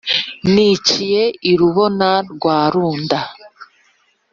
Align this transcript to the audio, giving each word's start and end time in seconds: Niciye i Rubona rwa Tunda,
Niciye 0.53 1.23
i 1.51 1.53
Rubona 1.59 2.09
rwa 2.31 2.57
Tunda, 2.71 3.19